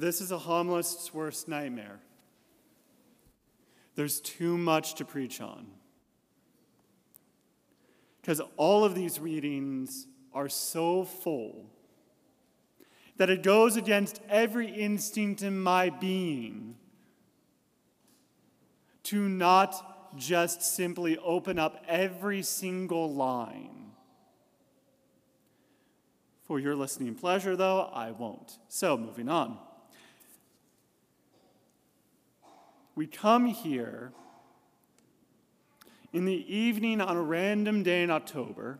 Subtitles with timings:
[0.00, 2.00] This is a homilist's worst nightmare.
[3.94, 5.66] There's too much to preach on.
[8.20, 11.70] Because all of these readings are so full
[13.16, 16.74] that it goes against every instinct in my being
[19.04, 23.92] to not just simply open up every single line.
[26.42, 28.58] For your listening pleasure, though, I won't.
[28.68, 29.58] So, moving on.
[32.96, 34.12] We come here
[36.14, 38.78] in the evening on a random day in October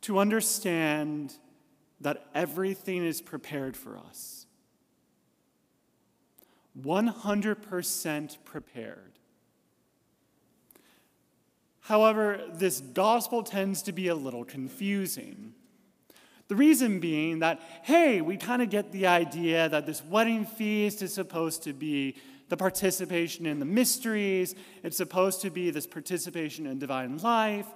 [0.00, 1.34] to understand
[2.00, 4.46] that everything is prepared for us.
[6.80, 9.12] 100% prepared.
[11.80, 15.52] However, this gospel tends to be a little confusing.
[16.48, 21.02] The reason being that, hey, we kind of get the idea that this wedding feast
[21.02, 22.16] is supposed to be
[22.48, 27.66] the participation in the mysteries, it's supposed to be this participation in divine life.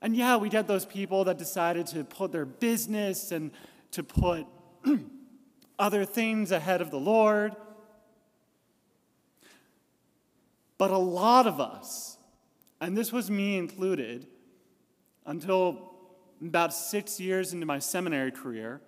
[0.00, 3.50] And yeah, we get those people that decided to put their business and
[3.92, 4.46] to put
[5.78, 7.56] other things ahead of the Lord.
[10.78, 12.18] But a lot of us,
[12.80, 14.26] and this was me included,
[15.26, 15.91] until
[16.48, 18.80] about six years into my seminary career,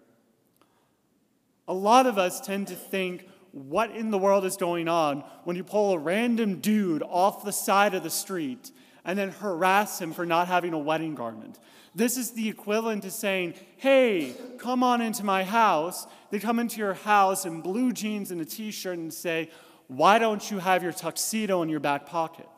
[1.67, 5.55] a lot of us tend to think, what in the world is going on when
[5.55, 8.73] you pull a random dude off the side of the street
[9.05, 11.61] and then harass him for not having a wedding garment.
[11.95, 16.07] This is the equivalent to saying, hey, come on into my house.
[16.31, 19.51] They come into your house in blue jeans and a t shirt and say,
[19.87, 22.49] why don't you have your tuxedo in your back pocket?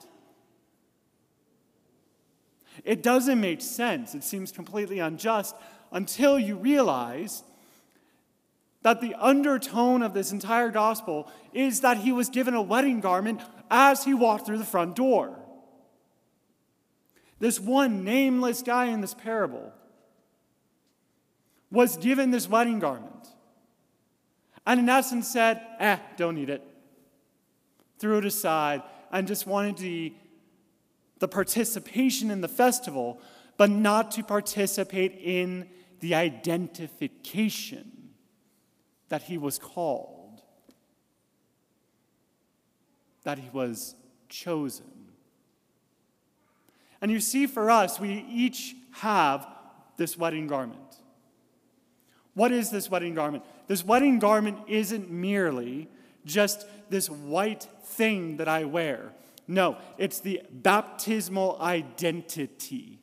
[2.84, 4.14] It doesn't make sense.
[4.14, 5.54] It seems completely unjust
[5.92, 7.42] until you realize
[8.82, 13.40] that the undertone of this entire gospel is that he was given a wedding garment
[13.70, 15.36] as he walked through the front door.
[17.38, 19.72] This one nameless guy in this parable
[21.70, 23.28] was given this wedding garment.
[24.66, 26.62] And in essence said, eh, don't need it.
[27.98, 30.12] Threw it aside and just wanted the,
[31.18, 33.20] the participation in the festival,
[33.56, 35.68] but not to participate in
[36.00, 38.10] the identification
[39.08, 40.42] that he was called,
[43.24, 43.94] that he was
[44.28, 44.86] chosen.
[47.00, 49.46] And you see, for us, we each have
[49.96, 50.80] this wedding garment.
[52.34, 53.44] What is this wedding garment?
[53.66, 55.88] This wedding garment isn't merely
[56.24, 59.12] just this white thing that I wear.
[59.48, 63.00] No, it's the baptismal identity.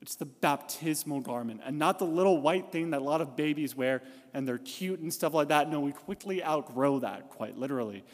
[0.00, 3.74] It's the baptismal garment and not the little white thing that a lot of babies
[3.74, 4.02] wear
[4.32, 5.68] and they're cute and stuff like that.
[5.68, 8.04] No, we quickly outgrow that, quite literally.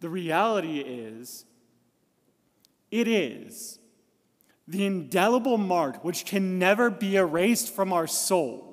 [0.00, 1.46] The reality is,
[2.90, 3.78] it is
[4.68, 8.69] the indelible mark which can never be erased from our soul.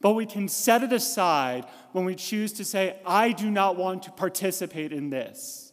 [0.00, 4.04] But we can set it aside when we choose to say, I do not want
[4.04, 5.72] to participate in this.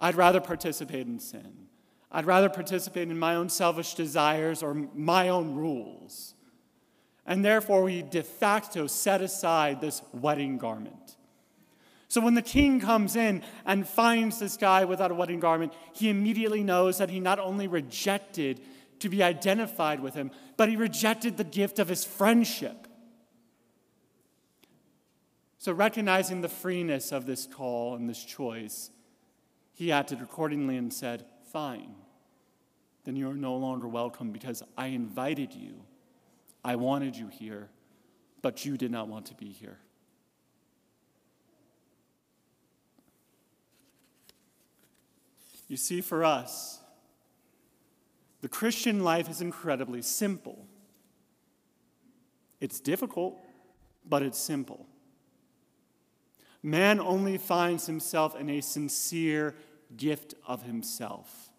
[0.00, 1.68] I'd rather participate in sin.
[2.10, 6.34] I'd rather participate in my own selfish desires or my own rules.
[7.26, 11.16] And therefore, we de facto set aside this wedding garment.
[12.08, 16.08] So when the king comes in and finds this guy without a wedding garment, he
[16.08, 18.60] immediately knows that he not only rejected
[19.00, 22.86] to be identified with him, but he rejected the gift of his friendship.
[25.58, 28.90] So, recognizing the freeness of this call and this choice,
[29.72, 31.94] he acted accordingly and said, Fine,
[33.04, 35.84] then you are no longer welcome because I invited you.
[36.64, 37.70] I wanted you here,
[38.42, 39.78] but you did not want to be here.
[45.68, 46.80] You see, for us,
[48.44, 50.66] the Christian life is incredibly simple.
[52.60, 53.40] It's difficult,
[54.04, 54.84] but it's simple.
[56.62, 59.54] Man only finds himself in a sincere
[59.96, 61.52] gift of himself.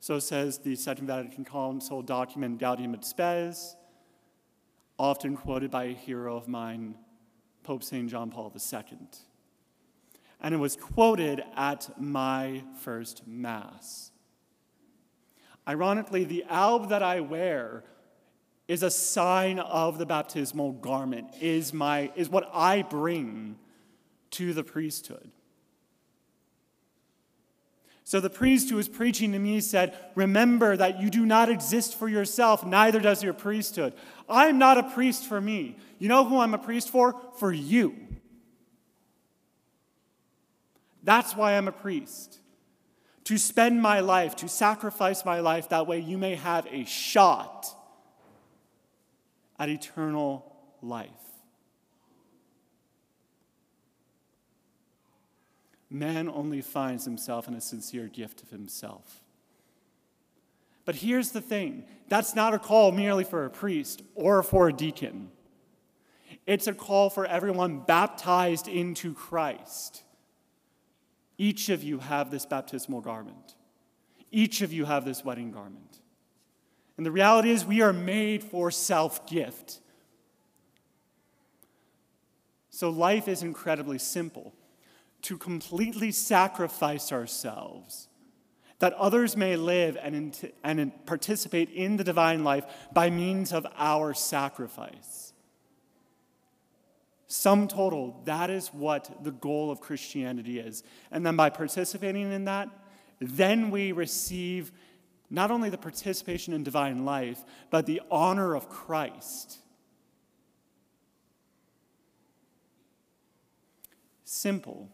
[0.00, 3.76] So says the Second Vatican Council document Gaudium et Spes,
[4.98, 6.96] often quoted by a hero of mine,
[7.62, 8.10] Pope St.
[8.10, 8.98] John Paul II
[10.40, 14.10] and it was quoted at my first Mass.
[15.68, 17.84] Ironically, the alb that I wear
[18.66, 23.56] is a sign of the baptismal garment, is, my, is what I bring
[24.32, 25.30] to the priesthood.
[28.10, 31.96] So the priest who was preaching to me said, Remember that you do not exist
[31.96, 33.92] for yourself, neither does your priesthood.
[34.28, 35.76] I'm not a priest for me.
[36.00, 37.14] You know who I'm a priest for?
[37.38, 37.94] For you.
[41.04, 42.39] That's why I'm a priest.
[43.30, 47.64] To spend my life, to sacrifice my life, that way you may have a shot
[49.56, 51.10] at eternal life.
[55.88, 59.22] man only finds himself in a sincere gift of himself.
[60.84, 64.72] But here's the thing that's not a call merely for a priest or for a
[64.72, 65.30] deacon.
[66.48, 70.02] It's a call for everyone baptized into Christ.
[71.40, 73.54] Each of you have this baptismal garment.
[74.30, 76.00] Each of you have this wedding garment.
[76.98, 79.80] And the reality is, we are made for self gift.
[82.68, 84.52] So life is incredibly simple
[85.22, 88.08] to completely sacrifice ourselves
[88.80, 94.12] that others may live and, and participate in the divine life by means of our
[94.12, 95.29] sacrifice.
[97.32, 100.82] Sum total, that is what the goal of Christianity is.
[101.12, 102.68] And then by participating in that,
[103.20, 104.72] then we receive
[105.30, 109.58] not only the participation in divine life, but the honor of Christ.
[114.24, 114.90] Simple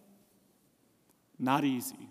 [1.38, 2.10] not easy.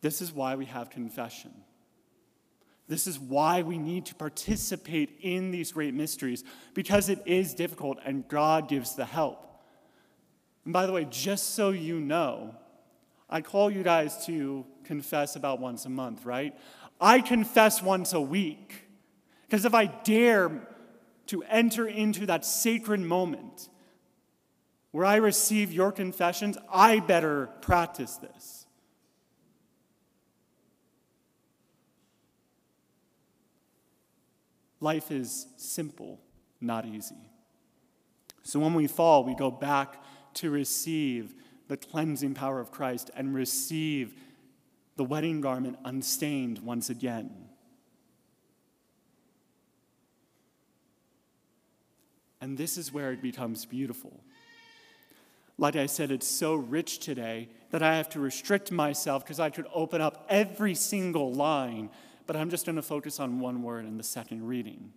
[0.00, 1.52] This is why we have confession.
[2.88, 6.42] This is why we need to participate in these great mysteries,
[6.72, 9.44] because it is difficult and God gives the help.
[10.64, 12.54] And by the way, just so you know,
[13.28, 16.58] I call you guys to confess about once a month, right?
[16.98, 18.84] I confess once a week.
[19.46, 20.50] Because if I dare
[21.26, 23.68] to enter into that sacred moment,
[24.90, 28.57] where I receive your confessions, I better practice this.
[34.80, 36.20] Life is simple,
[36.60, 37.16] not easy.
[38.42, 40.02] So when we fall, we go back
[40.34, 41.34] to receive
[41.66, 44.14] the cleansing power of Christ and receive
[44.96, 47.30] the wedding garment unstained once again.
[52.40, 54.20] And this is where it becomes beautiful.
[55.58, 59.50] Like I said, it's so rich today that I have to restrict myself because I
[59.50, 61.90] could open up every single line,
[62.28, 64.92] but I'm just going to focus on one word in the second reading.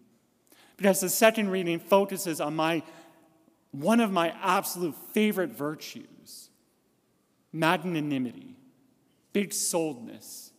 [0.75, 2.83] Because the second reading focuses on my
[3.71, 6.49] one of my absolute favorite virtues
[7.53, 8.57] magnanimity,
[9.31, 10.51] big souledness,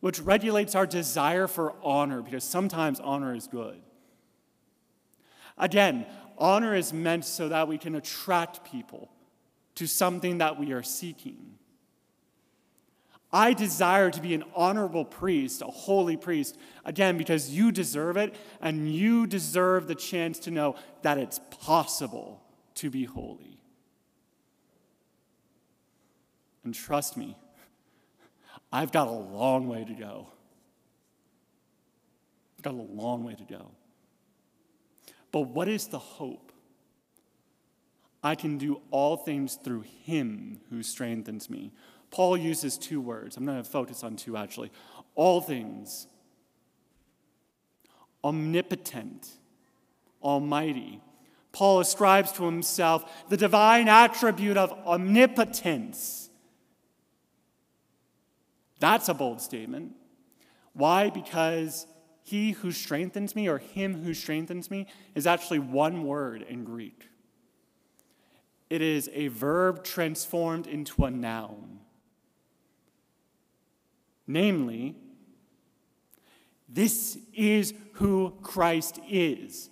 [0.00, 3.80] which regulates our desire for honor because sometimes honor is good.
[5.56, 6.06] Again,
[6.38, 9.10] honor is meant so that we can attract people
[9.76, 11.57] to something that we are seeking.
[13.32, 18.34] I desire to be an honorable priest, a holy priest, again, because you deserve it,
[18.60, 22.42] and you deserve the chance to know that it's possible
[22.76, 23.58] to be holy.
[26.64, 27.36] And trust me,
[28.72, 30.28] I've got a long way to go.
[32.58, 33.70] I've got a long way to go.
[35.32, 36.52] But what is the hope?
[38.22, 41.72] I can do all things through him who strengthens me.
[42.10, 43.36] Paul uses two words.
[43.36, 44.70] I'm going to focus on two actually.
[45.14, 46.06] All things.
[48.24, 49.28] Omnipotent,
[50.22, 51.00] almighty.
[51.52, 56.30] Paul ascribes to himself the divine attribute of omnipotence.
[58.80, 59.92] That's a bold statement.
[60.72, 61.10] Why?
[61.10, 61.86] Because
[62.22, 67.08] he who strengthens me, or him who strengthens me, is actually one word in Greek.
[68.68, 71.80] It is a verb transformed into a noun.
[74.28, 74.94] Namely,
[76.68, 79.70] this is who Christ is.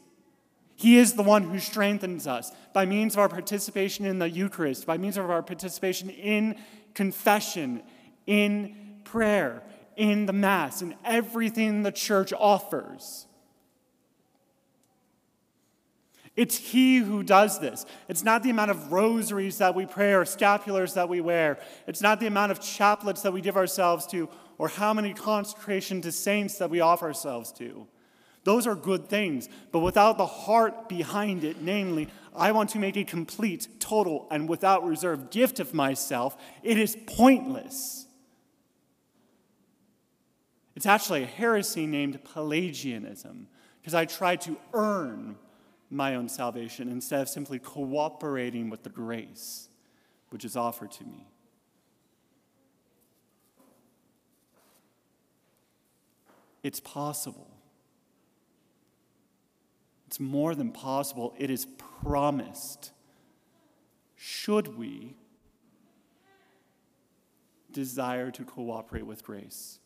[0.74, 4.86] He is the one who strengthens us by means of our participation in the Eucharist,
[4.86, 6.56] by means of our participation in
[6.94, 7.82] confession,
[8.26, 9.62] in prayer,
[9.96, 13.26] in the Mass and everything the church offers.
[16.36, 17.86] It's He who does this.
[18.08, 21.58] It's not the amount of rosaries that we pray or scapulars that we wear.
[21.86, 26.00] It's not the amount of chaplets that we give ourselves to or how many consecration
[26.02, 27.86] to saints that we offer ourselves to.
[28.44, 32.96] Those are good things, but without the heart behind it, namely, I want to make
[32.96, 38.06] a complete, total, and without reserve gift of myself, it is pointless.
[40.76, 43.48] It's actually a heresy named Pelagianism,
[43.80, 45.36] because I try to earn
[45.90, 49.68] my own salvation instead of simply cooperating with the grace
[50.30, 51.26] which is offered to me.
[56.62, 57.50] It's possible.
[60.06, 61.66] It's more than possible, it is
[62.02, 62.92] promised.
[64.14, 65.16] Should we
[67.72, 69.78] desire to cooperate with grace?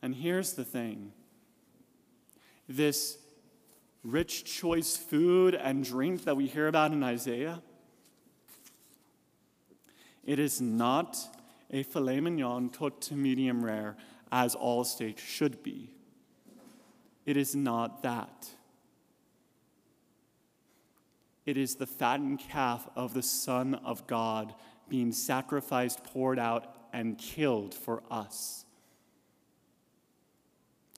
[0.00, 1.12] And here's the thing
[2.68, 3.18] this
[4.04, 7.62] rich choice food and drink that we hear about in Isaiah,
[10.24, 11.18] it is not
[11.70, 13.96] a filet mignon cooked to medium rare
[14.32, 15.90] as all steak should be.
[17.26, 18.48] It is not that.
[21.44, 24.54] It is the fattened calf of the Son of God
[24.88, 28.64] being sacrificed, poured out, and killed for us.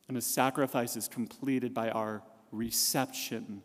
[0.08, 3.62] And the sacrifice is completed by our reception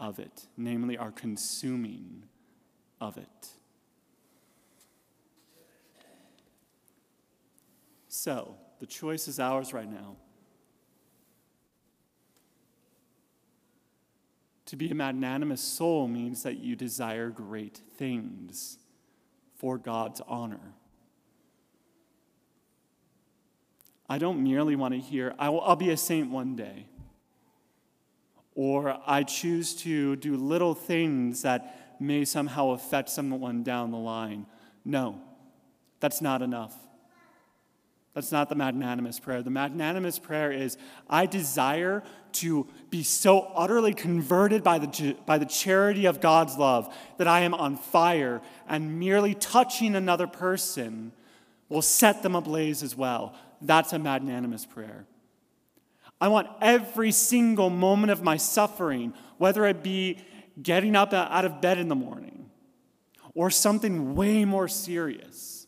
[0.00, 2.24] of it, namely our consuming
[3.00, 3.48] of it.
[8.16, 10.14] So, the choice is ours right now.
[14.66, 18.78] To be a magnanimous soul means that you desire great things
[19.56, 20.74] for God's honor.
[24.08, 26.86] I don't merely want to hear, I'll be a saint one day.
[28.54, 34.46] Or I choose to do little things that may somehow affect someone down the line.
[34.84, 35.20] No,
[35.98, 36.83] that's not enough.
[38.14, 39.42] That's not the magnanimous prayer.
[39.42, 40.78] The magnanimous prayer is
[41.10, 42.04] I desire
[42.34, 47.40] to be so utterly converted by the, by the charity of God's love that I
[47.40, 51.12] am on fire, and merely touching another person
[51.68, 53.34] will set them ablaze as well.
[53.60, 55.06] That's a magnanimous prayer.
[56.20, 60.18] I want every single moment of my suffering, whether it be
[60.62, 62.50] getting up out of bed in the morning
[63.34, 65.63] or something way more serious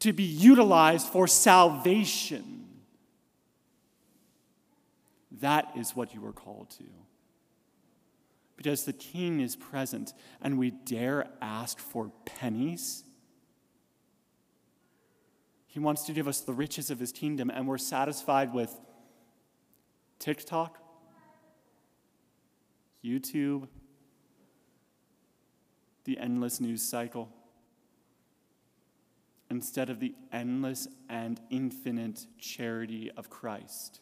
[0.00, 2.66] to be utilized for salvation.
[5.40, 6.84] That is what you are called to.
[8.56, 13.04] Because the king is present and we dare ask for pennies.
[15.66, 18.74] He wants to give us the riches of his kingdom, and we're satisfied with
[20.18, 20.78] TikTok,
[23.04, 23.68] YouTube,
[26.04, 27.32] the endless news cycle
[29.50, 34.00] instead of the endless and infinite charity of Christ.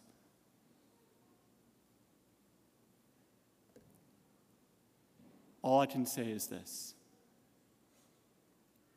[5.63, 6.95] All I can say is this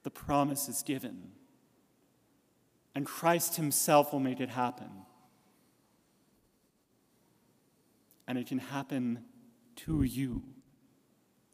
[0.03, 1.31] the promise is given,
[2.93, 4.89] and Christ Himself will make it happen.
[8.27, 9.25] And it can happen
[9.77, 10.43] to you.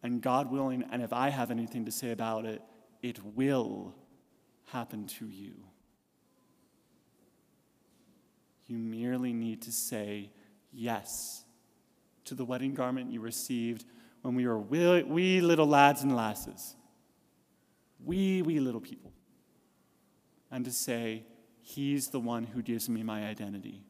[0.03, 2.61] And God willing, and if I have anything to say about it,
[3.01, 3.95] it will
[4.67, 5.53] happen to you.
[8.67, 10.29] You merely need to say
[10.71, 11.43] yes
[12.25, 13.85] to the wedding garment you received
[14.21, 16.75] when we were wee, wee little lads and lasses,
[18.03, 19.13] wee, wee little people,
[20.51, 21.23] and to say,
[21.61, 23.83] He's the one who gives me my identity.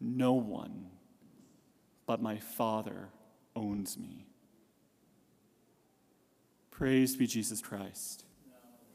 [0.00, 0.86] No one
[2.06, 3.10] but my Father
[3.54, 4.26] owns me.
[6.70, 8.24] Praise be Jesus Christ.